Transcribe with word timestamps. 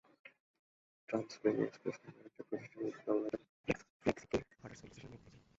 ট্রান্সপেনি 1.09 1.61
Express 1.63 1.97
নামের 2.03 2.25
একটি 2.29 2.41
প্রতিষ্ঠান 2.47 2.81
ইঁদুর 2.81 3.03
দমনের 3.05 3.33
জন্য 3.33 3.81
ফেলিক্সকে 4.01 4.37
হাডার্সফিল্ড 4.61 4.93
স্টেশনে 4.93 5.09
নিয়োগ 5.09 5.23
দিয়েছিল। 5.23 5.39